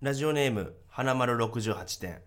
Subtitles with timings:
[0.00, 2.20] ラジオネーム花丸68点。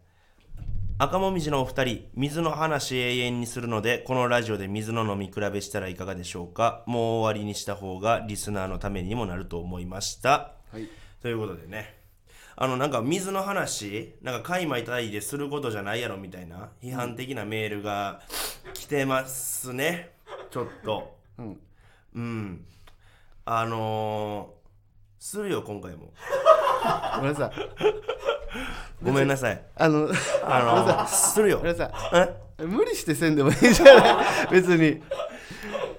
[0.98, 6.84] 赤もみじのお二人水の話永遠にするのでこのラジオで水の飲み比べしたらいかがでしょうか？
[6.86, 10.90] もう終わりにした方がリスナーのためにもなると思いました、はい。
[11.22, 11.96] ということでね。
[12.58, 18.22] あのなんか水の話なんか海馬いただいですることじゃないやろみたいな批判的なメールが
[18.74, 20.12] 来てますね。
[20.50, 21.16] ちょっと。
[21.38, 21.60] うん。
[22.16, 22.66] うん。
[23.46, 26.12] あのー、するよ今回も
[27.18, 27.52] ごめんなさい。
[29.04, 29.62] ごめんなさい。
[29.76, 30.10] あの
[30.44, 31.58] あのー、するよ。
[31.58, 32.64] ごめんなさえ？
[32.64, 34.26] い無理してせんでもいいじゃない。
[34.52, 35.02] 別に。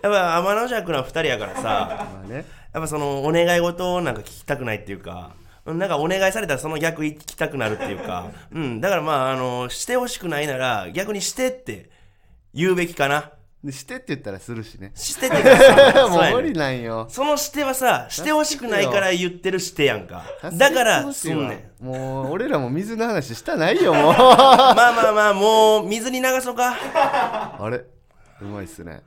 [0.03, 1.63] やっぱ天の弱な2人やからさ。
[1.63, 2.45] まあね。
[2.73, 5.33] やっぱそのお願い事をなんか聞きたくないっていうか
[5.67, 8.31] うんなんかお願いされたらその逆聞きたくなるっていうか。
[8.53, 11.91] うんだからまああのしてほしくないなら逆にしてって
[12.55, 13.21] 言うべきかな。
[13.21, 13.31] で
[13.71, 14.91] してって言ったらするしね。
[14.95, 17.07] してってもそう無理なんよ。
[17.09, 20.25] そのしてはさしてほしくないから言ってるしてやんか。
[20.55, 24.13] だからすんねんもう俺らも水の話したないよもう。
[24.15, 26.75] まあまあまあもう水に流そうか。
[27.61, 27.85] あれ？
[28.41, 29.03] うまいっすね。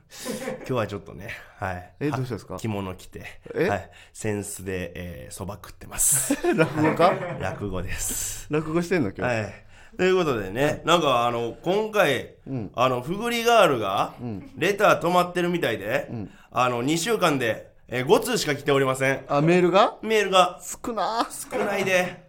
[0.60, 1.92] 今日はちょっとねはい。
[2.00, 2.56] えどうしたんですか？
[2.56, 3.68] 着物着てえ？
[3.68, 3.90] はい。
[4.14, 6.34] 扇子でえーそば、食ってます。
[6.56, 7.36] 落語家？
[7.40, 8.46] 落語です。
[8.48, 9.65] 落語してんの今日、はい。
[9.96, 12.34] ということでね、なんかあの、今回、
[12.74, 14.14] あの、ふぐりガールが、
[14.56, 16.10] レター止まってるみたいで、
[16.50, 19.24] あの、2週間で、えー5通しか来ておりません。
[19.28, 19.96] あメールが？
[20.02, 20.60] メールが。
[20.60, 21.24] 少な。
[21.30, 22.24] 少ないで。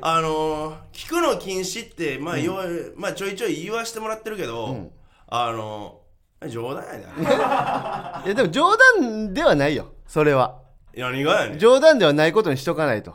[0.00, 4.90] あのー、聞くの禁止って、まあ、ようまあ、ちょいちょい言わしてもらってるけど、
[5.28, 8.26] あのー、冗談やで。
[8.26, 9.92] いやでも冗談ではないよ。
[10.06, 10.56] それは。
[10.96, 11.58] 何がやねん。
[11.58, 13.14] 冗談ではないことにしとかないと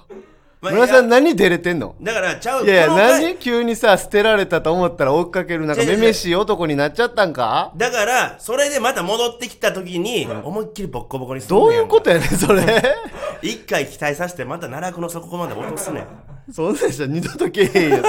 [0.64, 1.96] まあ村さん何照れてんの？
[2.02, 3.36] だから、ちゃういやいや何？
[3.38, 7.74] 急にさ捨てられたと思ったら追っかけるなんかめめしい男になっちゃったんか？
[7.76, 12.64] だから、それでまた戻ってきた時に、思いっきりボッコボコにするどういうことやねんそれ？
[13.44, 16.08] 一回期待させてまた奈落の底まで落とすねん。
[16.54, 18.04] そんなんしたら二度とけえへんよ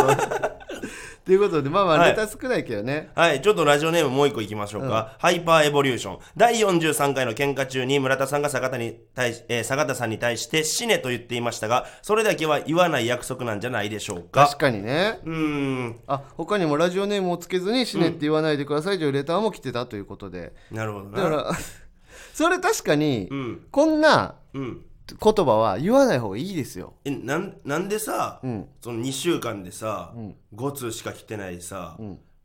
[1.25, 2.11] ということでまあまあはい。
[2.11, 3.41] ネタ少ないけどね、はい。
[3.41, 6.19] ちょっとラジオネームもう一個いきましょうか、ハイパーエボリューション。
[6.36, 14.45] 第43回の喧嘩中に村田さんが坂田に対し、えー坂田さんに対して死ねと言っていましたがそれだけは言わない約束なんじゃないでしょうか。
[14.46, 15.20] 確かにね。
[15.24, 16.01] うーん。
[16.07, 20.52] あ他にもラジオネームをつけずに死ねって言わないでくださいというレターも来てたということで。
[20.70, 21.23] なるほどな。
[21.23, 21.52] だから
[22.34, 23.67] それ確かに、うん。
[23.70, 26.94] こんなうん言葉は言わない方がいいですよ。
[27.04, 28.64] えなんなんでさ、ん。
[28.80, 30.14] その2週間でさ、
[30.54, 31.98] 5通しか来てないさ、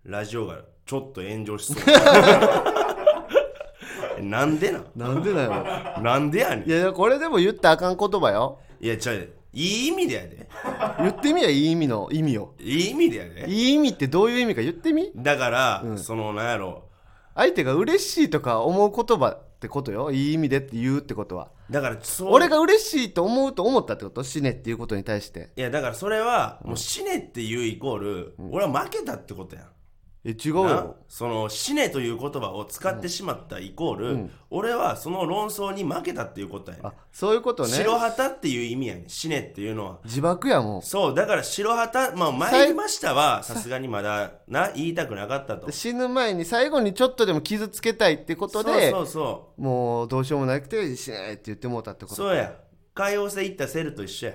[0.04, 1.84] ラジオがちょっと炎上しそう。
[4.20, 4.86] えなんでなん？
[4.96, 5.52] なんでだよ。
[6.02, 6.70] なんでやねん。
[6.70, 8.60] いやこれでも言ったらあかん言葉よ。
[8.82, 9.30] いやちゃう。
[9.54, 10.50] いい意味でやで。
[11.00, 12.54] 言ってみやいい意味の意味を。
[12.60, 13.46] いい意味でやで。
[13.50, 15.12] いい意味ってどういう意味か言ってみ？
[15.16, 16.84] だから、そのなんやろ。
[17.36, 20.10] 相手が嬉しいとか思う言葉ってことよ。
[20.12, 21.52] いい意味でって言うってことは。
[21.70, 22.32] だからそう。
[22.32, 24.24] 俺が嬉しいと思うと思ったってこと？
[24.24, 25.50] 死ねっていうことに対して。
[25.58, 29.66] いやだからそれはもう死ねっていうイコール、俺は負けたってことやん
[30.30, 36.86] え違うなよその死ねという言葉を使ってしまったイコール、俺はその論争に負けたっていうことやねん。
[36.88, 37.70] あそういうことね。
[37.70, 39.10] 白旗っていう意味やねん。
[39.10, 40.00] 死ねっていうのは。
[40.06, 45.68] 自爆やもそうだから白旗まあ参りましたはさすがにまだな言いたくなかったと。
[45.68, 52.14] う 死ぬ前に最後にちょっとでも傷つけたいってことでそうそうそもうどうしようもなくて死ねって言ってもうたってこと。
[52.14, 52.54] うそうや。
[52.94, 54.34] 海洋星行ったセルと一緒や。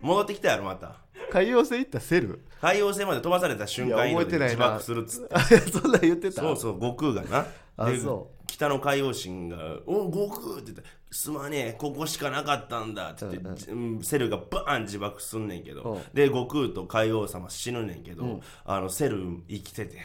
[0.00, 2.44] 戻ってきたやろまた海洋性いったセル？
[2.60, 4.54] 海洋星まで飛ばされた瞬間いや覚えてないな。
[4.54, 5.58] 自爆するっつって。
[5.70, 6.42] そんなん言ってた？
[6.42, 7.42] そうそう悟空がな。
[7.42, 16.02] であそ北の海洋神が「お悟空!」って言って「すまねえここしかなかったんだ」って言って、うんセルがバーン自爆すんねんけど、うん。
[16.12, 19.18] で悟空と海王様死ぬねんけど、あのセル
[19.48, 19.98] 生きてて。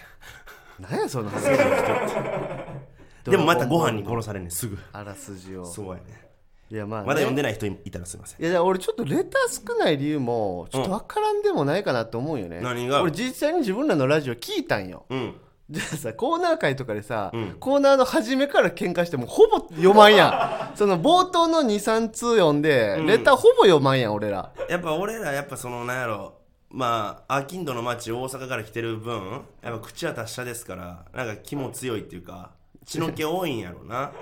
[0.79, 1.43] 何やその話。
[3.29, 4.77] でもまたご飯に殺されんねんすぐ。
[4.93, 5.65] あらすじを。
[5.65, 6.26] そうやね
[6.69, 8.41] いやまあ、ね、まだ読んでない人いたらすいません。
[8.41, 13.01] いやいや俺ちょっとレター少ない理由もちょっと分からんでもないかなと思うよね、何が？
[13.01, 15.05] 俺実際に自分らのラジオ聞いたんよ。
[15.09, 15.35] うん。
[15.69, 17.55] じゃあさコーナー会とかでさ、うん。
[17.59, 20.75] コーナーの初めから喧嘩してもほぼ読まんやん。
[20.77, 23.05] その冒頭の23通読んで、うん。
[23.05, 24.51] レターほぼ読まんやん俺ら。
[24.69, 26.33] やっぱ俺らやっぱそのなんやろ。
[26.69, 32.51] まあアキンドの町大阪から来てる分やっぱ口は達者ですからなんか気も強いっていうか
[32.87, 33.95] 血の気多いんやろな。
[33.95, 34.13] だか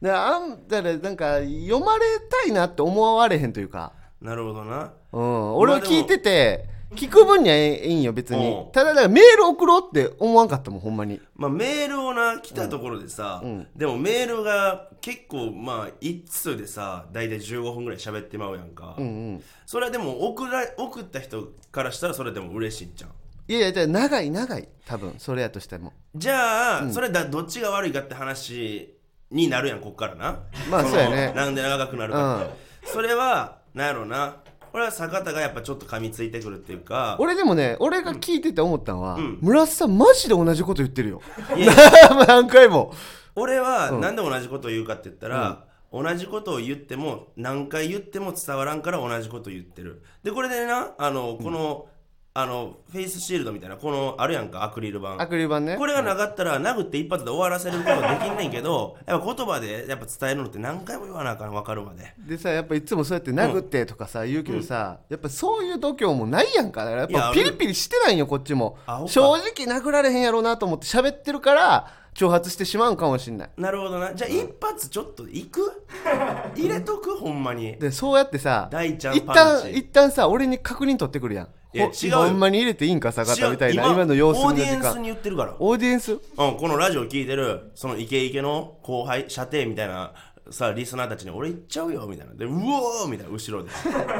[0.00, 2.04] らあんだからなんか読まれ
[2.44, 4.92] たいなって思われへんというか、なるほどな。
[5.12, 6.64] うん、俺は聞いてて
[6.94, 8.48] 聞く分にはいいんよ別に。
[8.48, 8.72] うん。
[8.72, 11.20] ただだメール送ろうって思わんかったもんほんまに。
[11.34, 13.66] まあ、メールをな来たところでさ、うん。
[13.74, 19.42] でもメールが結構まあ一通でさ大体15分ぐらい喋ってまうやんか、うんうん。
[19.66, 23.10] それはでも送ら送った人からしたらそれでも嬉しいんじゃん
[23.52, 24.66] いやいやじゃあ長い長い。
[24.86, 25.92] 多分それやとしても。
[26.14, 28.94] じゃあ、それだどっちが悪いかって話
[29.30, 30.32] になるやんこっからな。
[30.32, 30.38] の
[30.70, 31.34] まあそうやね。
[31.34, 32.52] なんで長くなるかって、
[32.86, 34.36] それはなんやろうな
[34.72, 37.16] 俺は坂田がやっぱちょっと噛みついてくるっていうか。
[37.20, 39.38] 俺でもね俺が聞いてて思ったのは、ん。
[39.42, 41.20] 村瀬さんマジで同じこと言ってるよ。
[41.54, 41.74] いや
[42.26, 42.94] 何回も。
[43.34, 50.02] 俺はなんで同じことを言うかって言ったら、同じことを言っても何回言っても伝わらんから同じことを言ってる。
[50.22, 51.86] でこれでなあのこの、
[52.34, 55.20] あのフェイスシールドみたいなこのあるやんかアクリル板。
[55.20, 55.76] アクリル板ね。
[55.76, 62.14] これがなかったら殴って一発で終わらせることできんねんけどやっぱ言葉でやっぱ伝えるのって何回も言わなあかん分かるまで。
[62.18, 66.84] でさやっぱいつもそうやって殴ってとかさ、言うけどさ、やっぱそういう度胸もないやんか。
[66.86, 68.78] だからやっぱピリピリしてないんよこっちも。
[69.08, 73.50] 正直殴られへんやろうなと思って喋ってるから挑発してしまうんかもしんない。
[73.58, 74.14] なるほどな。
[74.14, 75.84] じゃあ一発ちょっといく？
[76.56, 77.14] 入れとく？
[77.16, 77.76] ほんまに。
[77.76, 81.46] でそうやってさ大ちゃん一旦一旦さ俺に確認取ってくるやん。
[81.46, 82.16] ほいや違うよ。
[82.18, 85.54] ほんまに入れていいんか坂田みたいな今の様子オーディエンスに間言ってるから。
[85.58, 86.12] オーディエンス？
[86.12, 90.12] うん、このラジオ聞いてるそのイケイケの後輩射程みたいな
[90.50, 92.34] さリスナーたちに俺行っちゃうよみたいな。
[92.34, 93.70] でうおーみたいな後ろで。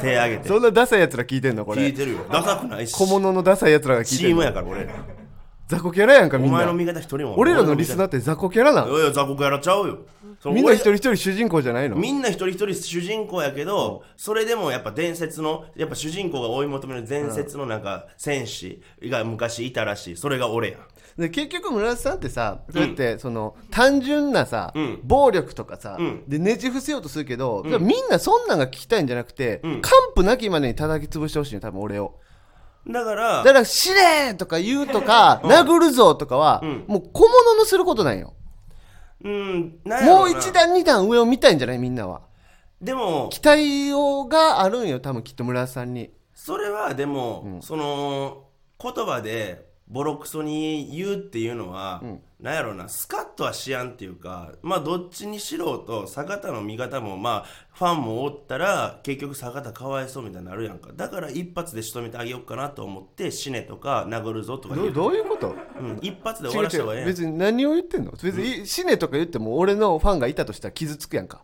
[0.01, 0.49] 手上げて。
[0.49, 1.83] そんなダサいやつら聞いてんのこれ。
[1.83, 2.19] 聞いてるよ。
[2.31, 2.93] ダサくないし。
[2.93, 4.87] 小物のダサいやつらが聞いチームやから俺。
[4.87, 4.93] ら
[5.73, 6.53] 雑魚キャラやんかみんな。
[6.53, 8.91] お前の味方一人も俺らのリスナーって雑魚キャラなん？
[8.91, 10.01] いやいや雑魚やらちゃうよ。
[10.39, 11.97] そのみんな俺一人一人主人公じゃないの？
[11.97, 20.17] みんな一人一人主人公やけど、それでもやっぱ伝説のやっぱ主人公が追い求める伝説のなんか戦士が昔いたらしい。
[20.17, 20.79] それが俺や
[21.17, 25.01] で結局村瀬さんってさそうやってその単純なさ、ん。
[25.05, 26.25] 暴力とかさ、うん。
[26.29, 29.81] でねじ伏せようとするけど、みんなそんなんが聞きたいんじゃなくて、ん。
[29.81, 32.19] 完膚なきまでに叩き潰してほしいよ多分俺を
[32.89, 36.85] だからだから「死ね!」とか言うとか「殴るぞ!」とかは、ん。
[36.89, 38.35] もう小物のすることなんよ。
[39.25, 40.19] うんなんやろな。
[40.21, 42.23] もう一段二段上を見たいんじゃないみんなは。
[42.81, 46.11] でも期待をがあるんよ多分きっと村瀬さんに。
[46.35, 48.47] それはでも、その
[48.83, 52.03] 言葉でボロクソに言うっていうのは、
[52.41, 60.91] なんやろなスカッとはしやんっていうかまあどっちにしろと坂田の味方もまあファンもおったら結局坂田かわいそうみたいになるやんか。
[60.97, 65.55] だから一発で仕留めてあげようかなと思って死ねとか殴るぞとかどうどういうこと？
[65.79, 68.13] うん、一発で終わらした方がええ別に何を言ってんの？
[68.13, 71.43] 別に死ねとか言っても俺のファンがいたとしたら傷つくやんか。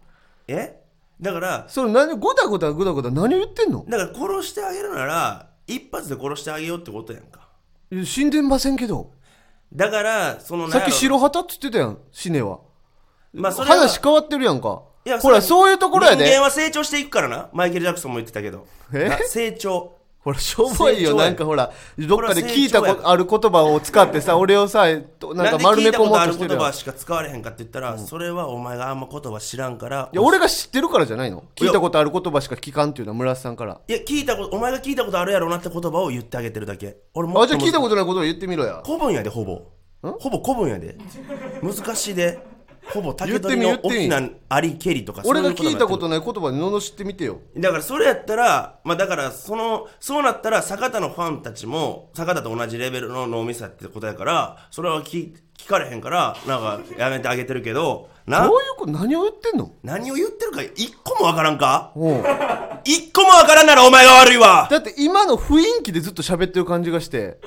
[0.48, 0.80] え？
[1.20, 3.84] だからそれ何ごたごたごたごた何を言ってんの？
[3.88, 7.37] だから殺してあげるなら一発で殺してあげようってことやんか
[7.90, 9.12] いや死んでませんけど。
[9.72, 12.60] だからそのさっき白旗っつってたやん死ねは。
[13.32, 13.76] まあそれは。
[13.76, 14.82] 話変わってるやんか。
[15.04, 16.24] いやほらそういうところやで。
[16.24, 17.50] 人間は成長していくからな。
[17.52, 18.66] マイケル・ジャクソンも言ってたけど。
[18.94, 19.08] え？
[19.08, 19.97] な成長
[20.28, 24.84] ほらしょぼいよなんかほらどっかで聞いたこれは成長やこある言葉を使ってさ俺をさ
[25.18, 26.62] となんか丸め込もうことある言としてるやん。
[26.64, 30.10] 葉しか使われへんかって言ったら、それはお前があんま言葉知らんから。
[30.12, 31.44] いや俺が知ってるからじゃないの？
[31.54, 33.80] 聞いたことある言葉しか聞かんっていうのは村瀬さんから。
[33.88, 36.98] いや聞いたことお前が聞いたことあるやろうなって言葉を言ってあげてるだけ。
[37.14, 38.82] 俺もあじゃあ聞いたこととないことを言ってみろや。
[38.84, 39.62] 古文やでほぼ。
[40.02, 40.98] ほぼ古文やで。
[41.62, 42.38] 難しいで
[42.92, 47.40] ほぼ竹取の言ってみ大きなありけりとか俺が聞いたとことない言葉で罵ってみてよ。
[47.56, 59.72] だからそれやったらまあだからそのそうなったら坂田のファンたちも坂田と同じレベルの脳みそやってことやからそれは聞聞かれへんからなんかやめてあげてるけどなどういうこと何を言ってんの？
[59.82, 61.92] 何を言ってるか一個もわからんか？
[62.84, 64.68] 一個もわからんならお前が悪いわ。
[64.70, 67.38] だって今の雰囲気でずっと喋ってる感じがして。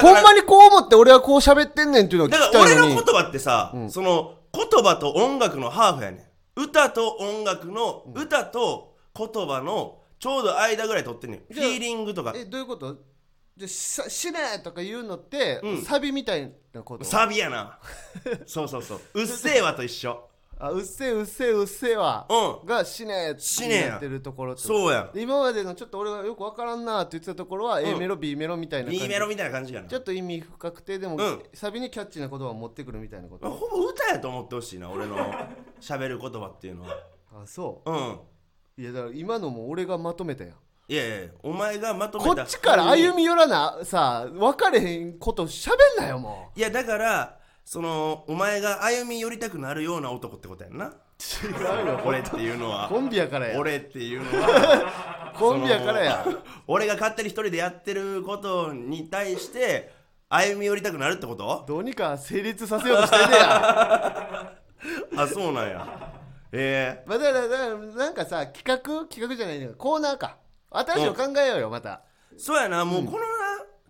[0.00, 2.74] ほんまにこう思って俺はこう喋ってんねんっていうのを聞だきたいのに。
[2.74, 6.18] から俺の言葉ってさ、その言葉と音楽のハーフやね
[6.56, 6.60] ん。
[6.60, 11.40] 歌と音楽の、歌と言葉のちょうど間ぐらい取ってんねん。
[11.48, 12.32] フじゃあィーリングとか。
[12.36, 12.96] えどういうこと？
[13.56, 15.82] じゃあし死ねとか言うのって、うん。
[15.82, 17.04] サビみたいなこと？
[17.04, 17.78] サビやな。
[18.46, 19.00] そうそうそう。
[19.20, 20.28] うっせえわと一緒
[20.64, 22.66] あうっせえうっせえうっせえわ、うん。
[22.68, 23.86] が死ねって死ねや。
[23.86, 25.10] やってるところってそうや。
[25.12, 29.88] で今までのちょっと俺がよくわからんなって言ってたところは、A メロ B メロみたいな感 B じメロみたいな感じやな。
[29.88, 31.42] ちょっと意味深くてでも、うん。
[31.52, 35.16] サビにキャッチーな言葉を持ってくるみたいなこと、ほぼ歌やと思ってほしいな俺の
[35.82, 36.96] 喋る言葉っていうのは。
[37.42, 37.90] あそう。
[37.90, 38.12] ん。
[38.12, 38.20] う
[38.78, 40.54] いやだから今のも俺がまとめたやん。
[40.88, 42.34] いやいやお前がまとめた。
[42.36, 50.86] こっちから歩み寄らなさ分かれへんこと喋んなよもいやだからそのお前が歩み寄りたくなるような男ってことやんな。
[50.86, 52.00] う違うよ。
[52.04, 52.88] 俺っていうのは。
[52.88, 53.58] コンビやからや。
[53.58, 55.32] 俺っていうのは。
[55.38, 56.26] コンビやからや。
[56.66, 59.92] 俺が勝手に一人でやってることに対して
[60.28, 61.64] 歩み寄りたくなるってこと？
[61.66, 64.52] どうにか成立させようとしてんねや。
[65.16, 66.12] あそうなんや。
[66.52, 69.06] えまあだからだからなんかさ企画？
[69.06, 70.36] 企画じゃないねコーナーか。
[70.70, 72.02] 新しいの考えようよまた。
[72.34, 72.84] ー、そうやな。
[72.84, 73.24] もうこのな、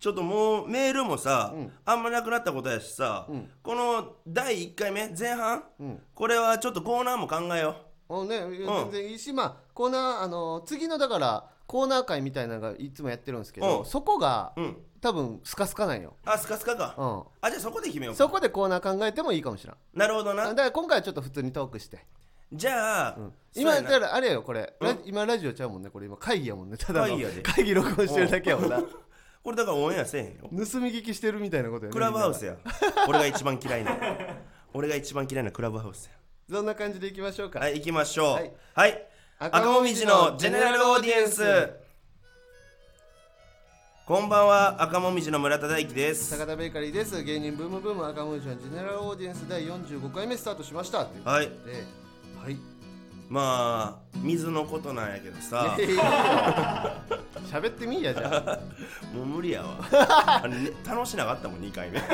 [0.02, 1.72] ちょっともうメールもさ、うん。
[1.84, 3.48] あんまなくなったことやしさ、うん。
[3.62, 6.02] この第1回目前半、うん。
[6.12, 7.76] これはちょっとコーナーも考えよ
[8.08, 13.84] あのね全然いいし、まあコーナーあの次のだからコーナー会みたいなのがいつもやってるんですけど、うん。
[13.86, 14.76] そこがううん。
[15.00, 18.18] 多分スカスカなんよ、あスカスカか、うん、あじゃあそこで決めようか。
[18.18, 19.76] そこでコーナー考えてもいいかもしれん。
[19.94, 20.48] なるほどな。
[20.48, 22.04] だから今回はちょっと普通にトークして。
[22.52, 23.82] じゃあ、うやな。
[23.82, 26.06] だからあれよこれ、ラ今ラジオちゃうもんねこれ。
[26.06, 26.76] 今会議やもんね。
[26.76, 28.82] ただの会議録音してるだけやもんな
[29.42, 30.34] これだからオンエアせえへんよ。
[30.42, 32.52] 盗み聞きしてるみたいなことやねクラブハウスや。
[32.52, 32.58] や
[33.08, 33.96] 俺が一番嫌いな。
[34.72, 36.12] 俺が一番嫌いなクラブハウスや。
[36.48, 38.34] そんな感じでいきましょうか、はい行きましょう。
[38.34, 38.52] はい。
[38.74, 39.06] はい、
[39.38, 41.42] 赤もみじのジェネラルオーディエンス。
[44.06, 46.30] こんばんは赤もみじの村田大樹です。
[46.30, 47.22] 坂田ベーカリーです。
[47.24, 49.48] 芸人ブームブーム赤文字のジェネラルオーディエンス。
[49.48, 51.02] 第45回目スタートしました。
[51.02, 51.52] いうはいで。
[52.40, 52.56] はい。
[53.28, 55.76] まあ水のことなんやけどさ。
[55.78, 56.02] いやいいよ
[57.50, 58.58] 喋ってみいやじゃあ
[59.14, 59.76] もう無理やわ。
[60.48, 61.98] ね楽しなかったもん2回目。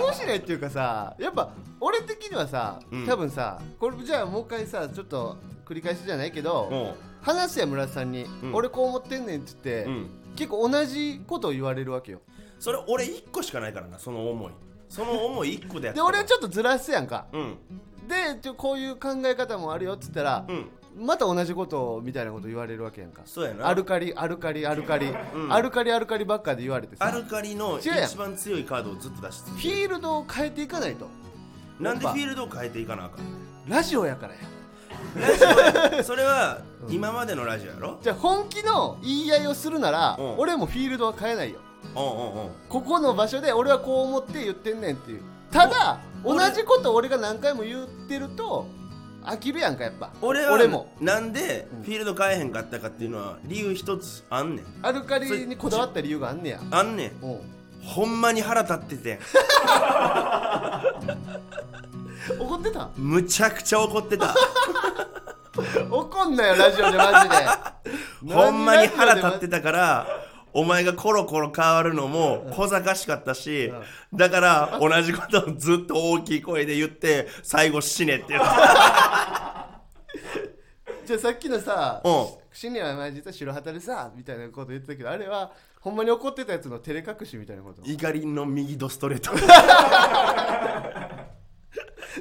[0.00, 1.50] 楽しないっていうかさやっぱ
[1.80, 3.06] 俺的にはさ、うん。
[3.06, 5.36] 多分さこれじゃあもう一回さちょっと
[5.66, 8.54] 繰り返しじゃないけど、も話や村田さんに、うん。
[8.54, 10.10] 俺こう思ってんねんって言って、ううん。
[10.36, 12.20] 結構同じことを言われるわけよ。
[12.58, 14.52] それ俺1個しかないからなその思い。
[14.88, 17.26] その思い1個でやってで俺はちょっとずらすやんか。
[17.32, 17.58] うん。
[18.08, 23.22] でこういう考え方もあるよっつったら、うんまた同じことみたいなこと言われるわけやんか。
[23.24, 23.66] そうやな。
[23.68, 25.16] アルカリアルカリアルカリ、ん。
[25.50, 27.06] アルカリアルカリばっかで言われてさ。
[27.06, 28.04] アルカリの違うやん。
[28.04, 31.08] 一番強いカードをずっと出してフィールドを変えていかないと。
[31.80, 33.24] なんでフィールドを変えていかなあかん
[33.68, 34.40] ラジオやからや。
[35.28, 36.04] ラジオや。
[36.04, 37.98] それは今までのラジオやろ？
[38.02, 40.38] じゃあ本気の言い合いをするなら、うん。
[40.38, 41.60] 俺もフィールドは変えないよ。
[41.96, 42.50] うんうんうん。
[42.68, 45.22] ここの場所で俺はこう思って言ってんねんっていう。
[45.50, 48.66] ただ同俺じこと俺が何回も言ってると
[49.24, 50.10] 飽きるやんかやっぱ。
[50.20, 50.92] 俺は俺も。
[51.00, 54.66] なんでフィールド変えへんかったかっていうのは理由一つあんねん。
[54.82, 56.60] アルカリにこだわった理由があんねや。
[56.70, 57.10] あんねん。
[57.24, 57.40] うん。
[57.84, 59.18] ほんまに腹立ってて
[62.38, 62.90] 怒ってた？
[62.96, 64.34] むちゃくちゃ怒ってた。
[65.90, 67.36] 怒んなよラジオでマジで。
[68.34, 70.06] ほんまに腹立ってたたから
[70.54, 73.72] お前がコロコロ変わるのも小賢しかったし
[74.12, 78.46] だから同じことをずっと大きい声で言って最後死ねって言って
[81.06, 82.26] じゃあさっきのさうん。
[82.54, 87.80] シニアは前実は白旗でさみたいなこと言ってたけどあれはほんまに怒ってたやつの照れ隠しみたいなこと？
[87.82, 89.30] 怒りの右ドストレート。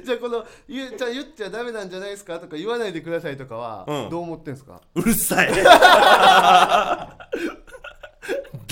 [0.05, 2.39] じゃあこの言うじゃあ言っちゃダメなんじゃないですか？
[2.39, 4.09] とか言わないでくださいとかはうん。
[4.09, 5.49] どう思ってんすか、うるさい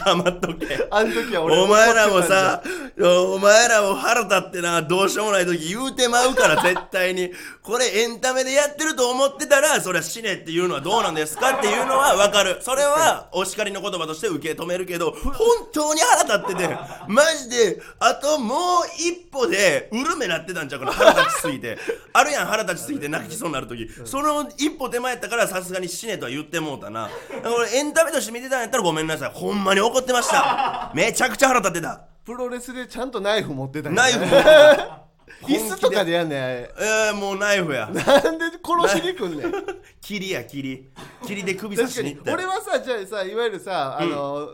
[0.06, 2.63] 黙っとけあの時は俺お前らもさ、
[3.00, 7.32] お前らも腹立ってな、どうしようもない時言うてまうから、 絶対に。
[7.62, 12.58] これエンタメでやってると思ってたら、それは死ねっていうのはどうなんですかっていうのはわかる。
[12.62, 15.36] それはお叱りの言葉として受け止めるけど、本
[15.72, 16.77] 当に腹立ってて、
[17.08, 18.58] マジで、あともう
[18.98, 21.77] 一歩で、うるめなってたんちゃうかな、腹立ちすぎて。
[22.13, 23.88] あるやん、腹立ちすぎて泣きそうになる時。
[24.06, 27.10] その一歩手前やったから、さすがに死ねとは言ってもうたな。
[27.44, 29.32] 俺エンタメとして見てたんやったらごめんなさい。
[29.34, 30.91] ほんまに怒ってました。
[30.93, 32.01] めちゃくちゃ腹立ってた。
[32.24, 34.03] プロレスでちゃんとナイフ持ってたんや。
[34.03, 35.10] ナイフ持ってた。
[35.48, 36.74] 椅子とかでやんねんあれ。
[36.79, 37.88] えー、もうナイフや。
[37.88, 39.53] なんで殺しに来んねん。
[40.01, 40.89] 霧や霧
[41.25, 42.38] 霧で首刺しに行ったよ。
[42.38, 44.50] 俺はさじゃあさいわゆるさあの、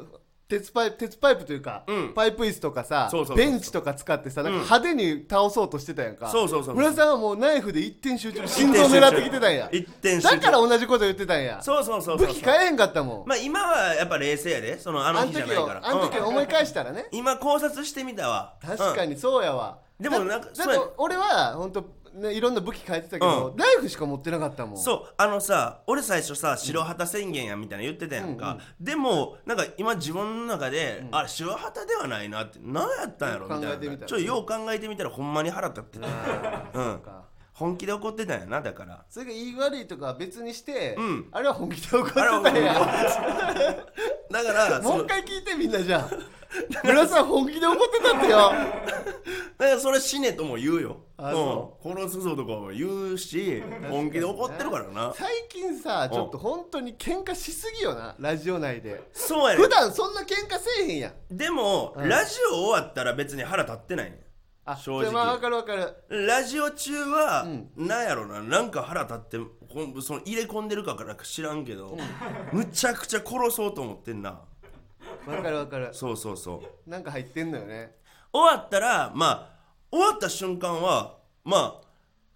[0.48, 2.14] 鉄パイプ鉄パイプというか、うん。
[2.14, 9.70] パイプ椅子とかさそうそうそうベンチとか使ってさなんか派手に倒そうとしてたやんか、そうそうそう村さんはもうナイフで一点集中心臓狙ってきてたんや。
[9.72, 10.36] 一点集中。
[10.36, 11.60] だから同じこと言ってたんや。
[11.62, 12.28] そうそうそうそう。
[12.28, 14.80] 武器変えへんかったもん、まあ今はやっぱ冷静やで。
[14.80, 15.88] そのああのの日じゃ時をないから。
[15.90, 18.54] あの時思い返したらね、今考察してみたわ。
[18.64, 20.80] に、確かにそうやわ、でもなんかだそうや。
[20.80, 24.78] だって俺は本当ねいろんな武器変えてたけど、うナイフしか持ってなかったもん。
[24.78, 33.78] そうあのさ俺最初さ白旗宣言やみたいな言ってたやんか、でもなんか今自分の中で、あれ白旗ではないなって何やったんやろみたいな。
[33.78, 36.08] ちょっとよう考えてみたらほんまに腹立ってた。
[36.08, 37.00] うん。
[37.00, 39.06] か本気で怒ってたんやなだから。
[39.10, 41.30] それが言い悪いとかは別にして、うん。
[41.32, 42.74] あれは本気で怒ってたあれはんや
[44.30, 46.10] だからそのもう一回聞いてみんなじゃあ
[46.84, 48.38] 村さん本気で怒ってたってよ。
[49.58, 50.98] だからそれ死ねとも言うよ。
[51.18, 51.90] あう。
[51.90, 55.14] ん、殺すぞとかも言うし本気で怒ってるからな。
[55.16, 59.02] 最近さちょっと本当に喧嘩しすぎよなラジオ内で。
[59.14, 61.38] そうやね普段そんな喧嘩せえへんやん。
[61.38, 62.10] でも、うん。
[62.10, 64.25] ラジオ終わったら別に腹立ってないね
[64.66, 65.06] あ正直。
[65.06, 66.28] でまあ分かる分かる。
[66.28, 67.88] ラジオ中は、うん。
[67.88, 69.38] なんやろななんか腹立って
[69.70, 71.96] ほんその入れ込んでるかからか知らんけど、
[72.52, 74.42] むちゃくちゃ殺そうと思ってんな。
[75.26, 75.90] 分かる分かる。
[75.94, 76.90] そうそうそう。
[76.90, 77.96] なんか入ってんのよね。
[78.34, 79.56] 終わったらまあ
[79.92, 81.80] 終わった瞬間はま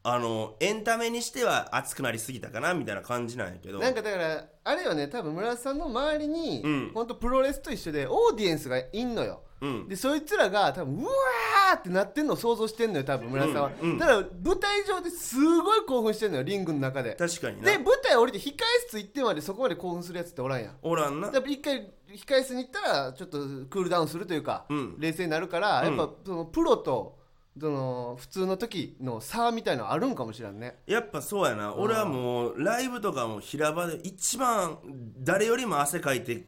[0.04, 3.80] ああのエンタメにしては熱くなりすぎたかなみたいな感じなんやけど。
[3.80, 6.92] なんかだからあれよね多分村田さんの周りに、うん。
[6.94, 9.42] ほんとプロレスと一緒でオーディエンスがいんのよ。
[9.44, 9.49] うん
[9.88, 13.98] でそいつらが多分うわーってなってんのを想像してんのよ多分村田さんは、うんうん。
[13.98, 17.16] だから舞台上ですごい興奮してんのよリングの中で。
[17.16, 17.72] 確かにな。
[17.72, 18.56] で舞台降りて控え
[18.88, 20.76] 室行ってまでそこまで興奮するやつっておらんやん。
[20.82, 21.30] おらんな。
[21.30, 23.38] やっぱ一回控え室に行ったらちょっと
[23.70, 24.96] クールダウンするというか、うん。
[25.00, 27.20] 冷静になるから、やっぱそのプロと
[27.60, 30.80] その普通の時の差みたいのあるんかもしれんね。
[30.88, 31.76] やっぱそうやな。
[31.76, 34.80] 俺はもうライブとかも平場で一番
[35.20, 36.44] 誰よりも汗かいてうん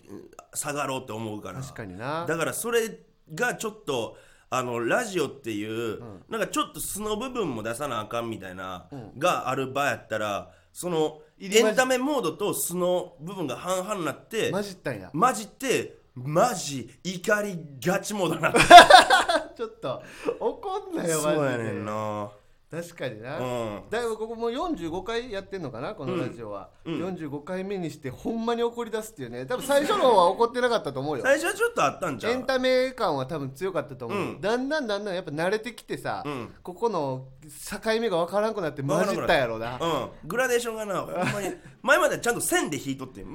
[0.54, 1.62] 下がろうって思うから。
[1.62, 2.26] 確かにな。
[2.26, 3.00] だからそれ
[3.34, 4.18] がちょっと
[4.50, 15.10] あのラジオっていう、なんかちょっと素の部分も出さなあかんみたいな、がある場やったらその入り混じエンタメモードと素の部分が半々になって混じったんや。
[15.14, 18.52] 混じってマジ怒りガチモードにな
[19.56, 20.04] ちょっと
[20.40, 21.36] 怒んなよマジで。
[21.36, 22.30] そうやねんな
[22.72, 23.82] 確かにな、うん。
[23.90, 29.46] だいぶここもう45回やってんのかなこのラジオは、45回目にしてほんまに怒り出すっていうね。
[29.46, 31.24] 多分最初の方は怒ってなかったと思うよ。
[31.24, 32.32] 最初はちょっとあったんちゃう？
[32.32, 34.42] エンタメ感は多分強かったと思う、うん。
[34.42, 36.54] だんだんだんだんやっぱ慣れてきてさ、うん。
[36.64, 39.78] ここの境目が分からんくなって混じったやろな。
[39.78, 41.54] うん、グラデーションがなほんまに。
[41.82, 43.26] 前まではちゃんと線で引いとって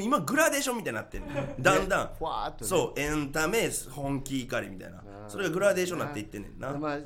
[0.00, 1.20] 今グラデーションみたいになって
[1.58, 2.10] だんだん。
[2.16, 2.68] ふわーっとね。
[2.68, 3.00] そう。
[3.00, 5.02] エンタメ本気怒りみたいな。
[5.26, 6.72] それがグラデーションになっていってんねんな。
[6.72, 6.98] まあ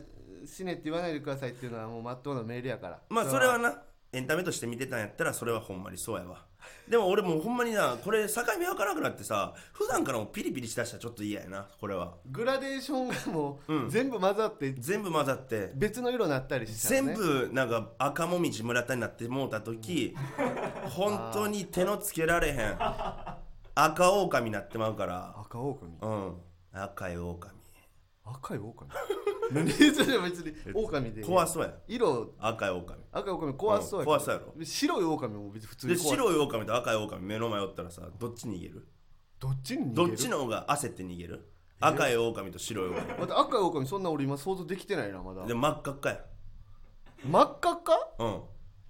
[0.53, 2.99] 死ねって言わないでくださいっていうのはもうまっとうなメールやから。
[3.09, 3.59] まあそれは。
[3.59, 3.83] な
[4.15, 6.45] エンタメとして見てたんやったらそれはほんまにそうやわ。
[6.87, 12.13] でも俺もうほんまになこれ境目わからなくなってさ普段からもピリピリしだしたらちょっと嫌やなこれは。
[12.31, 13.89] グラデーションがもう、うん。
[13.89, 15.71] 全部混ざって全部混ざって。
[15.75, 17.15] 別の色になったりしたらね。
[17.15, 20.15] 全部なんか赤もみじ村田になってもうた時
[20.91, 22.77] 本当に手のつけられへん。
[23.75, 25.35] 赤狼になってまうから。
[25.41, 25.97] 赤狼？
[26.03, 26.35] うん。
[26.75, 27.51] 赤い狼。
[28.25, 28.91] 赤い狼？
[29.53, 31.23] 何 それ別に狼で。
[31.23, 31.75] 怖そうや。
[31.89, 32.35] 色。
[32.39, 32.99] 赤い狼。
[33.13, 34.65] 赤い狼怖そうや怖そうやろ。
[34.65, 36.01] 白い狼も別に普通でに。
[36.01, 38.87] 怖い白い狼と赤い狼目の前おったらさどっち逃げる？
[39.39, 39.95] どっちに逃げる？
[39.95, 41.49] どっちの方が焦って逃げる？
[41.81, 43.01] 赤い狼と白い狼。
[43.21, 45.45] また赤い狼そんな俺今想像できてないなまだ。
[45.47, 46.25] で真っ赤っかや。
[47.25, 48.09] 真っ赤っか？
[48.19, 48.41] うん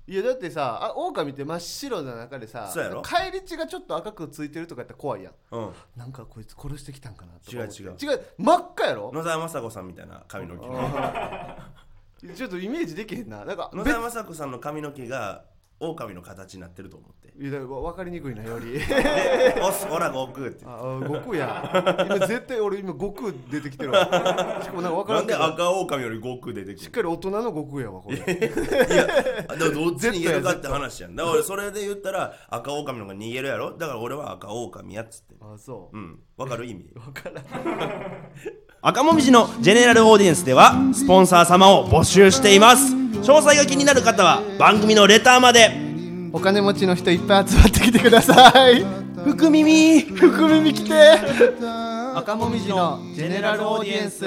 [0.07, 3.03] いやだってさあ狼って真っ白な中でさそうやろ？
[3.03, 5.33] 返り血がちょっと赤くついてるとかやったら怖いやん。
[5.53, 5.71] うん。
[5.97, 7.83] なんかこいつ殺してきたんかなとか思って。
[7.83, 8.13] 違う違う。
[8.13, 9.13] 違う真っ赤やろ？
[9.15, 10.67] 野沢雅子さんみたいな髪の毛
[12.35, 13.45] ちょっとイメージできへんな。
[13.45, 15.45] なんか野沢雅子さんの髪の毛が
[15.83, 17.33] 狼の形になってると思って。
[17.39, 18.73] いやだから分かりにくいなより。
[18.73, 18.81] で
[19.63, 20.65] 「おすほら悟空」って。
[20.67, 22.07] ああ悟空や。
[22.07, 24.61] 今絶対俺今悟空出てきてるわ。
[24.63, 28.17] しかもなんか分からなんでんけど赤狼より悟空出てくるしっかり大人の悟空やわこれ。
[28.17, 31.17] いやだからどっちに逃げるかって話やん。
[31.17, 33.73] だから俺それで言ったら赤狼の方が逃げるやろ？
[33.73, 35.97] だから俺は赤狼やっつってあそう。
[35.97, 36.21] うん。
[36.37, 36.91] わかる意味？
[36.95, 37.45] 分からん。
[38.83, 45.71] 赤もみじのジェネラルオーディエンスではスポンサー様を募集しています詳細が気になる方は番組のレターまで。
[46.35, 48.83] お金持ちの人いっぱい集まってきてください。
[49.25, 50.01] 福耳。
[50.01, 50.93] 福耳来て。
[52.15, 54.25] 赤もみじのジェネラルオーディエンス。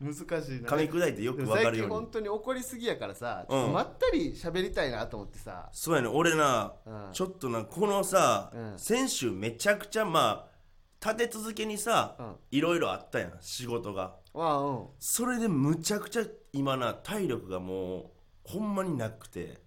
[0.00, 0.68] 難しいな。
[0.68, 1.94] 噛み砕いてよくわか最近るように。
[1.94, 3.58] 本当に怒りすぎやからさ、ちうん。
[3.58, 5.68] ょっとまったり喋りたいなと思ってさ。
[5.72, 6.08] そうやね。
[6.08, 6.94] 俺な、うん。
[7.12, 8.78] ちょっとなこのさ、うん。
[8.78, 10.57] 先週めちゃくちゃまあ
[11.04, 12.36] 立て続けにさ、うん。
[12.50, 14.16] いろいろあったやん仕事が。
[14.34, 14.86] ああうん。
[14.98, 18.10] それでむちゃくちゃ今な体力がもう
[18.44, 19.60] ほんまになくて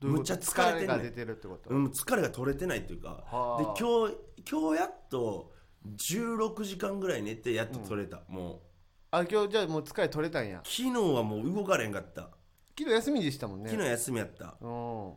[0.00, 0.98] どういうむっちゃ疲れてんねん。
[0.98, 3.24] が出てるってこと、うん、疲れが取れてないっていうか。
[3.30, 3.58] はあ。
[3.58, 4.16] で今日
[4.48, 5.52] 今日やっと
[5.96, 8.62] 16時間ぐらい寝てやっと取れた、も
[9.10, 10.58] あ今日じゃあもう疲れ取れたんや。
[10.58, 12.30] う昨日はもう動かれへんかった。
[12.78, 13.70] 昨日休みでしたもんね。
[13.70, 15.12] 昨日休みやった、うん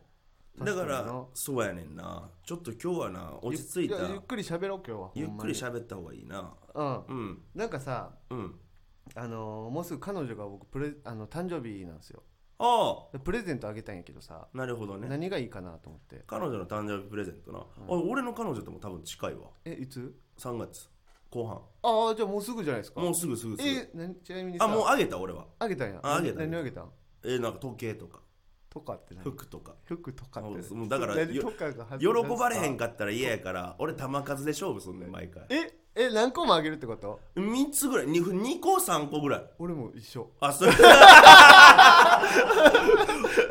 [0.58, 2.28] だからにそうやねんな。
[2.44, 3.96] ちょっと今日はな落ち着いた。
[3.96, 5.10] やゆっくり喋ろう今日は。
[5.14, 6.52] ゆっくりしゃ喋った方がいいな。
[6.74, 7.04] うん。
[7.06, 7.42] うん。
[7.54, 8.54] なんかさうん。
[9.14, 12.22] あのーもうすぐ彼女が僕プレあの誕生日なんですよ。
[12.58, 15.08] あでプレゼントあげたんやけどさ、あなるほどね。
[15.08, 16.22] 何がいいかなと思って。
[16.26, 19.48] 彼女の誕生日プレゼントな、あ俺の彼女とも多分近いわ。
[19.64, 20.90] えいつ？3月。
[21.30, 21.56] 後半。
[21.82, 23.00] ああじゃあもうすぐじゃないですか。
[23.00, 23.68] もうすぐすぐすぐ。
[23.68, 24.14] え何？
[24.16, 24.66] ちなみにさ。
[24.66, 25.46] あもうあげた俺は。
[25.58, 26.00] あげたんや。
[26.02, 26.90] ああげた何あげたん？
[27.24, 28.20] えなんか時計とか
[28.70, 29.24] とかって何？
[29.24, 29.74] 服とか。
[29.84, 32.06] 服とかってもうだからよ何とかが喜
[32.38, 35.44] ばれへんかかったら嫌やから俺玉数で勝負すんねん毎回。
[35.50, 38.06] ええ何個もあげるってこと？3つぐらい。
[38.06, 39.42] 2, 2個3個ぐらい。
[39.58, 40.30] 俺も一緒。
[40.40, 40.70] あそれ。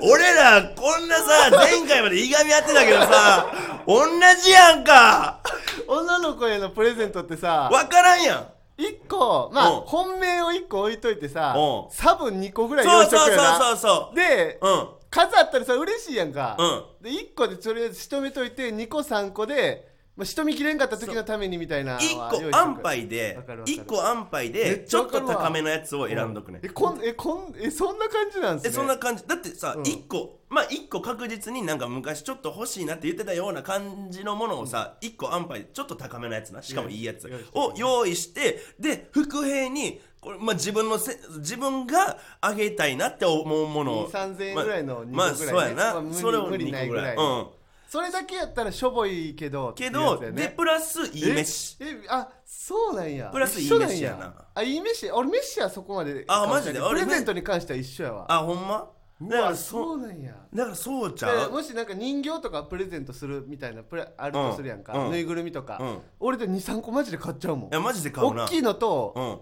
[0.01, 3.53] 俺らこんなさ前回までいがみ合ってたけどさ
[3.85, 4.05] 同
[4.41, 5.41] じやんか。
[5.87, 8.47] 女の子へのプレゼントってさ分からんやん。
[8.81, 9.81] 1個まあうん。
[9.81, 11.91] 本命を1個置いといてさうん。
[11.91, 13.77] 差分2個ぐらい用そうそうそう意しとくよなそう。
[13.77, 17.03] そでううん数あったらさ嬉しいやんか、うん。
[17.03, 23.77] で1個でとりあえず仕留めといて2個3個で、まあ、仕留めきれんかった時のためにみたいなの1は個安牌でわかるわかる。
[23.77, 28.69] 1個安牌めでっちちょっと高めのやつを選んどくねえこんえこんえそんな感じなんすね。
[28.69, 29.25] えそんな感じ。
[29.27, 29.83] だってさ、うん。
[29.83, 36.61] 1個まあ1個確実になんか昔ちょっと欲しいなって言ってたような感じのものをさ、1個安牌ちょっと高めのやつな。
[36.61, 43.99] しかもいいやつを用意してで副兵にこれ、まあ、自分のせ自分があげたいなって思うもの。
[43.99, 45.15] を2 3000円ぐらいの2個ぐらい、ね。
[45.15, 47.05] まあ、まあそうやな、まあそれを無理2個ぐらい。
[47.05, 47.27] ないぐらい。
[47.39, 47.47] うん。
[47.87, 50.41] それだけやったらしょぼいけどけっていうやど、つやね。
[50.43, 51.77] でプラスいい飯。
[51.79, 51.85] え？
[51.85, 53.29] えあそうなんや。
[53.29, 54.15] プラスいい一緒なや。
[54.15, 55.09] なあいい飯？
[55.11, 56.79] 俺飯はそこまであマジで？
[56.79, 58.25] 俺プレゼントに関しては一緒やわ。
[58.29, 58.91] あほんま？
[59.21, 60.35] うだからわそそうなんや。
[60.53, 61.47] だからそうちゃう？
[61.47, 65.05] でもしなんか人形とかプレゼントするみたいなプレあるとするやんか、うん。
[65.05, 65.11] うん。
[65.11, 65.97] ぬいぐるみとか、うん。
[66.19, 67.69] 俺で23個マジで買っちゃうもん。
[67.69, 68.43] いやマジで買うな。
[68.43, 69.39] 大きいのと、うん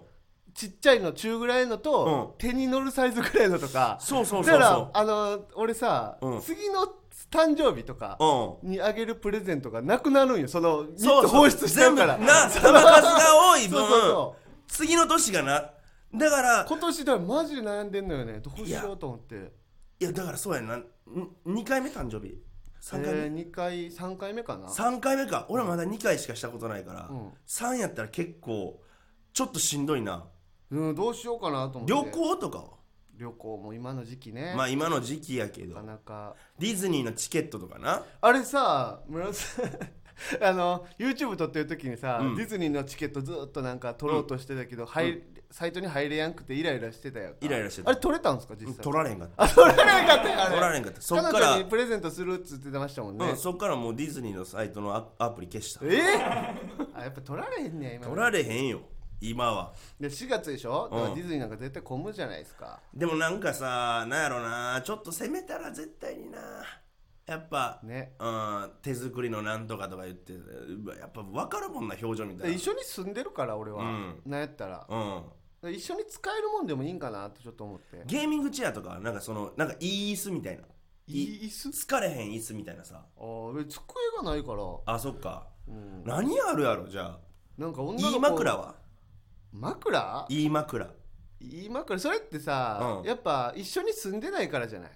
[0.58, 3.96] ちっちゃいの中ぐらいのと、手に乗るサイズぐらいのとか。
[4.00, 6.40] そうそうそうだからそあの俺さ、うん。
[6.40, 6.94] 次の
[7.30, 8.18] 誕生日とか
[8.64, 10.48] にあげるプレゼントがなくなるんよ。
[10.48, 12.18] その3つ放出しちゃうから。
[12.18, 13.68] 全部な球数が多い。
[13.70, 14.32] 分
[14.66, 15.70] 次の年がな。
[16.12, 18.40] だから今年だからマジで悩んでんのよね。
[18.40, 19.52] どうしようと思って。
[20.00, 20.80] いやだからそうやな。
[21.46, 22.36] 2回目誕生日
[22.82, 24.66] ？3回目、えー、2回3回目かな。
[24.66, 25.46] 3回目か。
[25.50, 27.32] 俺まだ2回しかしたことないから、うん。
[27.46, 28.82] 3やったら結構
[29.32, 30.26] ちょっとしんどいな
[30.70, 31.92] うんどうしようかなと思って。
[31.92, 32.64] 旅行とかは？
[33.16, 35.74] 旅行も今の時期ね、まあ今の時期やけど。
[35.74, 36.34] なかなか。
[36.58, 38.04] ディズニーのチケットとかな？
[38.20, 39.66] あれさ村田さん
[40.42, 42.36] あの YouTube 撮ってる時にさ、うん。
[42.36, 47.90] ディズニーのチケットずっとなんか取ろうとしてたけど、入サイトに入れやんくてイライラしてたよイライラしてた。
[47.90, 48.76] あれ取れたんですか実際？
[48.76, 49.34] 取られへんかった。
[49.42, 50.48] あ取られんかったよあれ。
[50.50, 51.00] 取られへんかった。
[51.00, 55.84] そっから彼女にプレゼントするっつってましたもんね、うん、そっからもうディズニーのサイトのアアプリ消した。
[55.84, 58.82] えー、あやっぱ取られへんねや今取られへんよ
[59.20, 59.72] 今は。
[59.98, 60.88] で4月でしょ？
[60.90, 62.80] だからうんディズニーなんか絶対混むじゃないですか。
[62.94, 64.82] でもなんかさなんやろな。
[64.84, 66.38] ちょっと攻めたら絶対にな。
[67.26, 68.14] やっぱ、ね。
[68.18, 70.32] うん、手作りのなんとかとか言って
[70.98, 72.46] やっぱ分かるもんな表情みたいな。
[72.46, 74.22] で一緒に住んでるから俺は、うん。
[74.24, 74.86] なんやったら。
[74.88, 78.02] うん、一緒に使えるもんでもいいんかなってちょっと思って。
[78.06, 80.62] ゲーミングチェアとかはなんかそのなんかいい椅子みたいな。
[81.06, 83.04] いい椅子疲れへん椅子みたいなさ。
[83.18, 83.82] あー机
[84.16, 85.48] がないから、あそっか。
[85.66, 87.18] うん、何あるやろじゃあ。
[87.58, 88.14] なんか女の子。
[88.14, 88.74] いい枕は？
[89.52, 90.26] 枕？
[90.28, 90.86] いい枕。
[91.40, 91.98] いい枕？
[91.98, 93.08] それってさ、うん。
[93.08, 94.90] やっぱ一緒に住んでないからじゃない？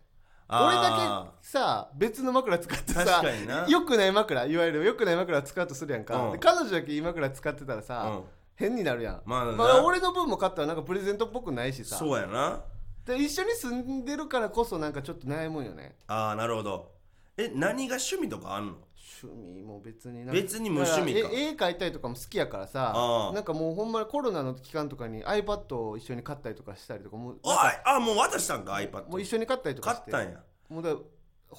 [0.49, 3.67] 俺あだけさ別の枕使ってさ確かにな。
[3.67, 6.33] よくない枕いわゆるよくない枕使うとするやんか、うん。
[6.33, 8.23] で彼女だけいい枕使ってたらさ、うん。
[8.55, 9.53] 変になるやん、まあな。
[9.53, 11.97] まあ、俺の分も買ったらなんかプレゼントっぽくないしさ。
[11.97, 12.61] そうやな。
[13.07, 15.97] で一緒に住んでるからこそなんかちょっと悩むんよね。
[16.07, 16.93] ああなるほど。
[17.39, 18.75] え何が趣味とかあんの？
[19.23, 30.11] 趣味も別にな別に無趣味かだらえ絵描いたりとかも好きやからさなんかもうほんまにコロナの期間とかに iPad を一緒に買ったりとかしたりとかもうおいあもう渡したんか iPad もう一緒に買ったりとかして。
[30.11, 30.41] 買ったんや。
[30.69, 31.01] もうだから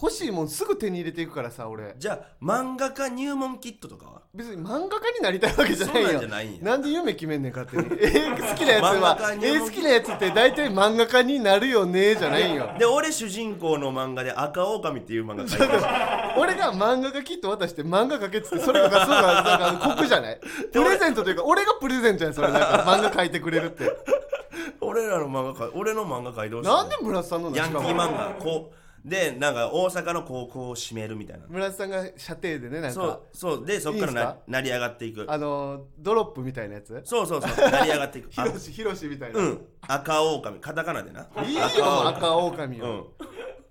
[0.01, 1.93] 欲しいもんすぐ手に入れていくからさ俺。
[1.99, 4.21] じゃあ漫画家入門キットとかは？
[4.33, 6.07] 別に漫画家になりたいわけじゃないよ。
[6.09, 6.63] そうなんじゃないんや。
[6.63, 8.01] なんで夢決めんねん勝手に。
[8.01, 12.71] 絵 好きなやつ漫は画家に絵好きなやつって大体漫画家になるよねじゃないんよ。
[12.79, 15.69] で俺主人公の漫画で赤狼っていう漫画描いてる。
[16.41, 20.39] 俺が漫画家キット渡して漫画描けっつってそれがそうがなんか酷じゃない？
[20.71, 23.91] プレゼントというか俺がプレゼントやんそれなんか漫画描いてくれるって。
[24.81, 26.67] 俺らの漫画描い俺の漫画描いてほしい。
[26.69, 31.45] なんで村瀬さんのヤンキー漫画こうでなんか大阪の高校を締めるみたいな。
[31.49, 33.65] 村瀬さんが射程でねなんそうかそう。
[33.65, 35.25] でそっからな成り上がっていく。
[35.27, 37.01] あのドロップみたいなやつ？
[37.03, 37.69] そうそうそう。
[37.69, 38.31] 成り上がっていく。
[38.31, 39.61] ヒロシヒロシみたいな、うん。
[39.81, 40.59] 赤狼。
[40.59, 41.27] カタカナでな。
[41.45, 41.65] いいよ
[42.07, 42.77] 赤狼。
[42.77, 43.07] うよ、ん。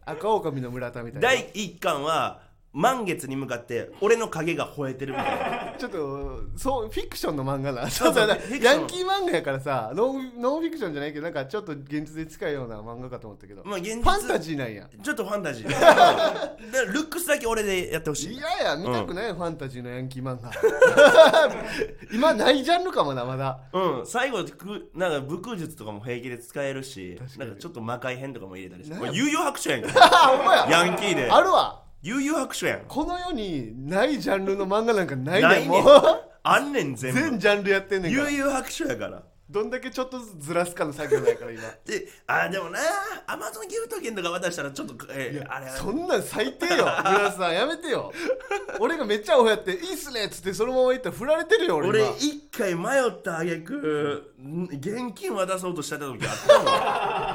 [0.05, 1.29] 赤狼の村田みたいな。
[1.29, 2.43] 第1巻は
[2.73, 5.75] 満月に向かって俺の影が吠えてるみたいな。
[5.79, 8.29] ちょっとそうフィクションの漫画なそうそう
[8.63, 14.03] ヤンキー漫画やからさノンノンフィクションじゃないけどなんかちょっと現実に近いような漫画かと思ったけど、まあ現実。
[14.03, 14.89] ファンタジーなんや。
[15.03, 15.69] ちょっとファンタジー。
[16.93, 18.35] ルックスだけ俺でやってほしい。
[18.35, 20.51] いやいや見たくない、ファンタジーのヤンキー漫画。
[22.13, 23.61] 今ないジャンルかもなまだ。
[23.73, 24.07] うん。
[24.07, 29.89] 最後くなんか武空術とかも平気で使えるしなんかちょっと魔界編とかも入れたりして悠々白書やんけ。
[29.95, 30.67] あほんまや。
[30.71, 31.31] ヤンキーで。
[31.31, 32.81] あるわ悠々白書やん。
[32.89, 35.85] この世にないジャンルの漫画なんかないないねねん。
[35.85, 36.03] もう。
[36.43, 37.21] あんねん全部。
[37.21, 38.31] 全ジャンルやってんねんから。
[38.31, 39.23] 悠々白書やから。
[39.53, 41.61] どんだけちょっとずつずらすかの作業ないから今。
[41.85, 42.81] であでもな
[43.27, 46.85] アマゾンギフト券とか渡したらちょっとえあれそんなん最低よ。
[47.05, 48.13] 村瀬さんやめてよ。
[48.81, 54.33] 俺がめっちゃアホやって「いいっすね」っつってそのまま行ったら振られてるよ俺俺今一回迷ったあげく
[54.73, 56.37] 現金渡そうとした時あっ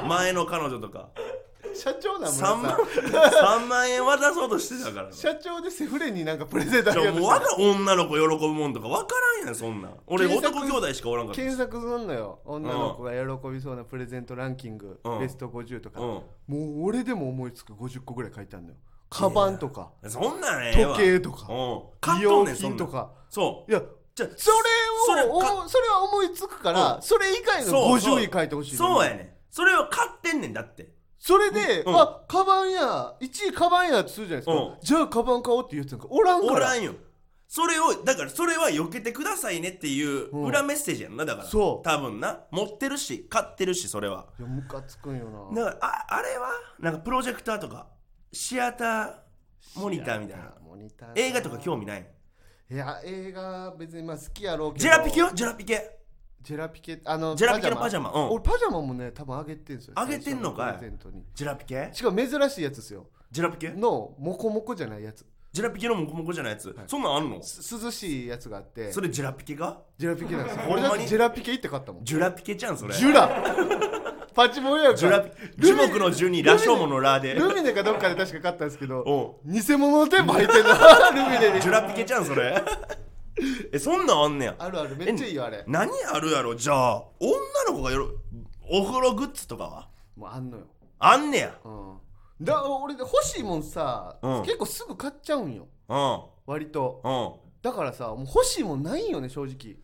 [0.02, 0.08] もん。
[0.10, 1.10] 前の彼女とか
[1.74, 2.54] 社長なん村瀬3さ。
[2.54, 9.92] 万ん3万円渡そうとしてたから社長でセフレになんかプレゼントあじゃもうわか女の子喜ぶもんとか分からんやんそんなん。
[10.06, 12.40] 俺検索男兄弟しかおらんかった検索すんのよ。
[12.44, 15.18] 女の子が喜びそうなプレゼントランキング、うん。
[15.20, 16.06] ベスト50とか、うん。
[16.06, 17.72] もう俺でも思いつく。
[17.72, 18.76] 50個ぐらい書いてあるのよ。
[19.10, 19.90] カバンとか。
[20.06, 21.52] そんなんね時計とか。
[21.52, 21.82] うん。
[22.00, 22.78] 買っと美容んねんそんなん。
[22.78, 23.10] 品とか。
[23.30, 23.70] そう。
[23.70, 23.82] いや
[24.14, 24.56] じゃあそれ
[25.06, 27.02] それかをおそれは思いつくから、うん。
[27.02, 28.78] それ以外のそうそう50位書いてほしいの。
[28.78, 29.28] そうやねん。
[29.50, 31.96] それを買ってんねんだってそれで、うん。
[31.96, 34.76] あカバンや1位カバンやってするじゃないですか、うん。
[34.80, 36.52] じゃあカバン買おうっていうやつなんかおらんから。
[36.52, 36.94] おらんよ。
[37.48, 40.44] それをだからそれは避けてくださいねっていううん。
[40.44, 41.48] 裏メッセージやんなだから。
[41.48, 41.86] そう。
[41.86, 42.40] 多分な。
[42.50, 44.26] 持ってるし買ってるしそれは。
[44.38, 45.64] いやムカつくんよな。
[45.64, 47.88] だからああれはなんかプロジェクターとか
[48.32, 49.14] シアター
[49.76, 50.52] モニターみたいな。
[50.62, 52.06] モニター映画とか興味ない
[52.70, 54.82] いや映画別にまあ好きやろうけど。
[54.82, 55.97] ジェラピケよジェラピケ
[56.48, 58.10] ジェラピケあのジェラピケのパジャマ。
[58.10, 58.30] うん。
[58.30, 59.92] 俺パジャマもね多分あげてんすよ。
[59.96, 60.66] あげてんのかい？
[60.66, 61.24] 最初プレゼントに。
[61.34, 61.90] ジェラピケ？
[61.92, 63.06] しかも珍しいやつですよ。
[63.30, 63.68] ジェラピケ？
[63.74, 65.26] のモコモコじゃないやつ。
[65.52, 67.42] ジェラピケのモコモコじゃないやつ、そんなんあんの？
[67.42, 68.90] す涼しいやつがあって。
[68.92, 69.78] それジェラピケが？
[69.98, 70.62] ジェラピケなんですよ。
[70.70, 70.96] 俺ほんまに？
[70.96, 72.04] だってジェラピケ行って買ったもん。
[72.06, 72.94] ジュラピケちゃんそれ。
[72.94, 73.28] ジュラ。
[74.34, 77.34] パチモンやジュラかピ樹木の樹に羅生門のラで。
[77.34, 82.62] ルミネかどっかで確か買ったんですけどお偽物のテープ入ってんなルミネにジュラピケちゃんそれ
[83.72, 84.56] えそんなんあんねや。
[84.58, 85.64] あるあるめっちゃいいよあれ。
[85.66, 86.54] 何あるやろ？
[86.54, 87.32] じゃあ女
[87.68, 88.08] の子がよろ
[88.70, 89.88] お風呂グッズとかは？
[90.16, 90.64] もうあんのよ。
[90.98, 91.58] あんねや。
[91.64, 91.98] うん。
[92.40, 94.42] だ俺欲しいもんさ、うん。
[94.42, 95.66] 結構すぐ買っちゃうんよ。
[95.88, 96.22] うん。
[96.46, 97.00] 割と。
[97.04, 97.50] うん。
[97.62, 99.76] だからさもう欲しいもんないんよね正直。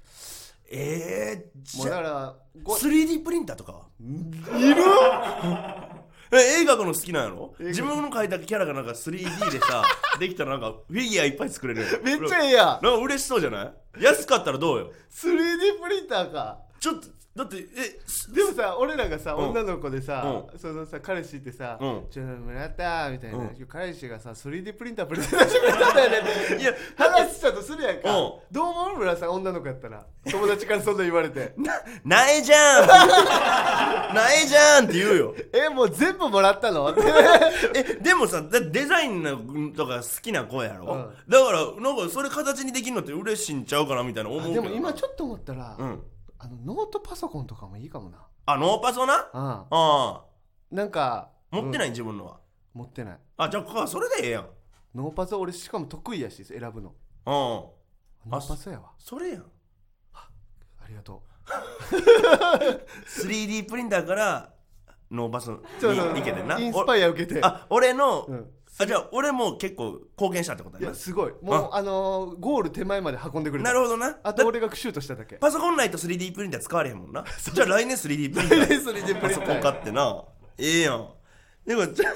[0.71, 3.87] えー、もうだかじゃらご 3D プリンターとかは？
[4.59, 4.83] いる
[6.37, 7.55] え映画の好きなんやろ？
[7.61, 9.85] 自分の描いたキャラがなんか 3D でさ
[10.18, 12.66] できたらなんかフィギュアいっぱい作れるめっちゃええやん。
[12.66, 13.62] なんか嬉しそうじゃな
[13.99, 14.03] い？
[14.03, 16.59] 安かったらどうよ？3D プリンターか。
[16.81, 19.49] ちょっとだってえすでもさ俺らがさ、うん。
[19.51, 23.66] 女の子でさ、うそのさ彼氏ってさ「うんちょっともらった」みたいな、うん。
[23.68, 28.33] 彼氏がさ 3D プリンタープレゼントしてくれたんだよねいや話したとするやんか、うん。
[28.53, 28.99] どう思う？
[28.99, 30.07] 村さん女の子やったら。
[30.31, 31.55] 友達からそんな言われて。
[32.05, 32.87] なえじゃん。
[34.14, 35.35] なえじゃんって言うよ。
[35.53, 36.88] えもう全部もらったの？
[36.88, 37.03] っ て
[37.75, 39.37] えでもさだデザインの
[39.77, 41.14] とか好きな子やろ、うん。
[41.29, 44.68] だからなんかそれ形にできるのって嬉しいんちゃうかなみたいな思うけどな。
[44.68, 46.01] でも今ちょっと思ったら、うん
[46.44, 48.18] あのノートパソコンとかもいいかもな。
[48.44, 49.14] あノーパソな？
[49.14, 50.24] あああ。
[50.70, 52.33] なんか持ってない、い、自分のは？
[52.74, 53.18] うん持ってない。
[53.38, 54.48] あじゃあそれでええやん。
[54.94, 56.90] ノーパソ俺しかも得意やし選ぶの。
[56.90, 58.90] うんノーパソやわ。
[58.98, 59.44] それやん。
[60.12, 60.28] あ
[60.87, 61.22] りがと
[63.07, 64.52] 3D プリンターから
[65.11, 66.59] ノーパソにうちょっと行けてんな。
[66.59, 67.40] インスパイア受けて。
[67.40, 71.33] おあ俺の、うんあじゃあ俺も結構貢献したってこといやなやすごい。
[71.43, 73.71] もうあのーゴール手前まで運んでくれた。
[73.71, 74.17] なるほどな。
[74.23, 75.37] あと俺がシュートしただけ。
[75.37, 77.25] パソコンないと 3D プリンター使われへんもんな。
[77.55, 78.83] じゃあ来年 3D プリンター。
[78.83, 80.25] 3D プパソコン買ってな。
[80.59, 81.09] ええやん。
[81.65, 82.11] でもじゃ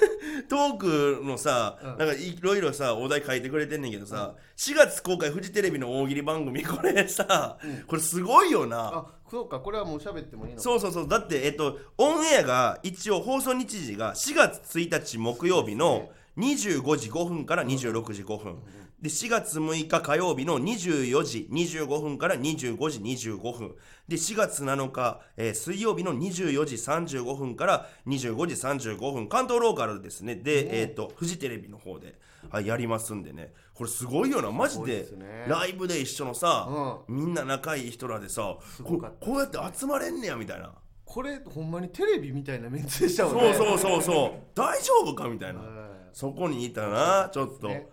[0.49, 0.77] トー
[1.19, 1.89] クのさ、うん。
[1.91, 8.89] なんかいろいろさお題書いてくれてんねんけどさ、4月公開フジテレビの大喜利番組これさ、これすごいよな。
[8.89, 9.61] あそうか。
[9.61, 11.09] これはもう喋ってもいいのそうそうそう。
[11.09, 18.63] だってえっとオンエアが一応放送日時が4月1日木曜日の25時5分から26時5分。
[19.01, 22.99] で4月6日火曜日の24時25分から25時
[23.31, 23.75] 25分。
[24.09, 29.29] で4月7日、えー水曜日の24時35分から25時35分。
[29.29, 30.37] 関東ローカルですね。
[30.37, 32.19] で、えっとフジテレビの方で、
[32.51, 33.53] はい、やりますんでね。
[33.75, 34.51] これすごいよな。
[34.51, 35.07] マジで
[35.47, 36.69] ライブで一緒のさ、
[37.09, 40.73] うみんな仲いい人らでさここうやって集まれんねやみたいな。
[41.05, 43.55] これほんまにテレビみたいなメンツでしたもんね。
[43.55, 44.31] そうそうそうそう。
[44.55, 45.61] 大丈夫かみたいな。
[45.61, 45.78] はい
[46.13, 47.69] そこにいたなちょっと。
[47.69, 47.89] ね。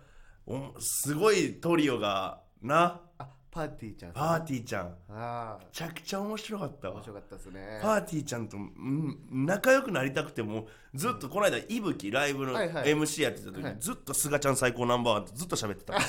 [0.46, 3.00] おすごいトリオがな。
[3.18, 4.84] あパーティーちゃんパーティーちゃん。
[4.84, 6.94] めああちゃくちゃ面白かったわ。
[6.96, 7.80] 面白かったですね。
[7.82, 11.80] パーティーちゃんとうん仲良くなりたくてもずっとこの間い。
[11.80, 13.76] ぶきライブの MC やってた時はい。
[13.80, 15.94] ずっとすがちゃん最高ナンバーワンってずっと喋ってた。
[15.96, 16.04] パー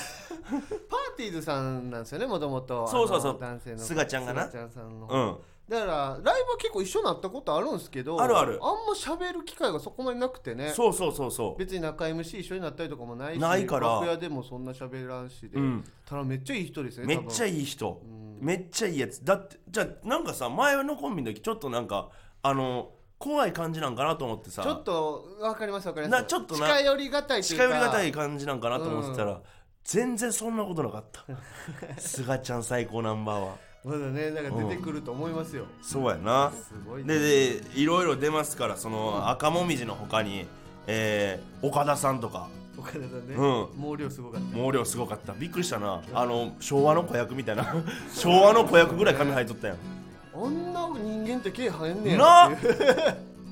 [1.16, 2.86] ティーズさんなんですよねもともと。
[2.86, 3.38] そうそうそう。
[3.40, 4.42] 男性のすがちゃんがな。
[4.42, 8.58] すがちゃんさんの、うんだからライブは結構一緒になったことあるんですけどあるある。
[8.62, 10.72] あんま喋る機会がそこまでなくてね。
[10.74, 11.58] そうそうそうそう。
[11.58, 13.88] 別に中 MC 一緒になったりとかもないしないから。
[13.96, 15.84] 楽屋でもそんな喋らんしで、うん。
[16.06, 18.00] ただめっちゃいい人ですねめっちゃいいい人。
[18.02, 18.46] うん。
[18.46, 19.22] めっちゃいいやつ。
[19.22, 22.08] だってじゃあなんかさ前のコンビの時ちょっとなんか
[22.42, 24.62] あの怖い感じなんかなと思ってさ。
[24.62, 26.22] ちょっと分かります分かります。
[26.22, 29.42] なちょっとな近寄りがたい近寄りがたい感じなんかなと思ってたら、う
[29.84, 31.26] 全然そんなことなかった。
[32.00, 36.52] すがちゃん最高ナンバーワンまだねなんか出てくると思いますよ、そうやな。
[36.52, 40.46] すごいででいろいろ出ますからその赤もみじの他に、
[40.86, 42.48] えー岡田さんとか。
[42.76, 43.96] 岡田さんね、うん。
[43.96, 44.56] 毛量すごかった。
[44.56, 45.32] 毛量すごかった。
[45.32, 46.00] びっくりしたな。
[46.12, 47.74] あの昭和の子役みたいな。
[48.14, 49.76] 昭和の子役ぐらい髪生えとったやん。
[50.34, 52.76] あんな人間って毛生えんねやなっていう。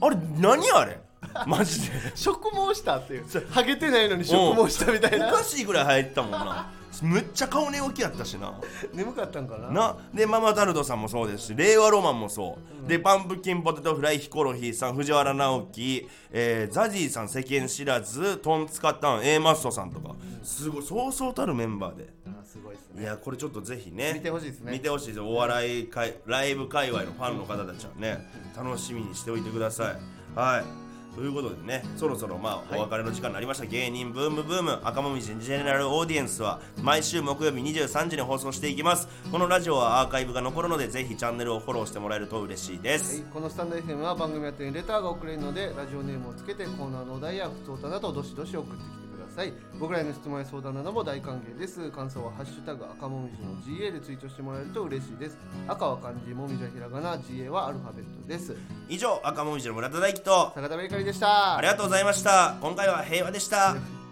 [0.00, 1.00] あれ何あれ？
[1.46, 1.96] マジで。
[2.14, 3.24] 植毛したっていう。
[3.50, 5.28] ハゲてないのに植毛したみたいな。
[5.28, 6.70] おかしいぐらい生えてたもんな
[7.04, 8.59] むっちゃ顔寝起きやったしな。
[8.94, 9.70] 眠かったんかな？
[9.70, 9.96] な。
[10.14, 20.14] でママタルトさんもそうですし令和ロマンもそう、でパンプキンポテトフライヒコロヒーさん藤原直樹、えーザジーさん世間知らずトンツカタン A マッソさんとか。
[20.42, 22.09] すごいそうそうたるメンバーで。
[22.26, 23.02] あすごいですね。
[23.02, 24.72] いやこれちょっとぜひね見てほしいですね。
[24.72, 30.38] 見てほしいですお笑い界ライブ界隈のファンの方たちはね楽しみにしておいてください。
[30.38, 30.86] はい
[31.16, 39.09] ということでねそろそろまあお別れの時間になりました、芸人ブームブーム赤もみじジェネラルオーディエンスは毎週木曜日23時に放送していきます。
[39.33, 49.06] このラジオはアーカイブが残るのでぜひチャンネルをフォローしてもらえると嬉しいです、はい、このスタンド FM は番組宛てにレターが送れるのでラジオネームをつけてコーナーのお題や普通歌などどしどし送ってきて
[49.37, 49.53] さい。
[49.79, 51.90] 僕らへの質問や相談なども大歓迎です。
[51.90, 55.37] 感想は「ハッシュタグ赤もみじの GA」でツイートしてもらえると嬉しいです。
[55.68, 58.57] 赤は漢字もみじはひらがな GA はアルファベットです。
[58.88, 61.57] 以上赤もみじの村田大樹と坂田ベリカリでした。
[61.59, 62.57] ありがとうございました。
[62.61, 63.77] 今回は平和でした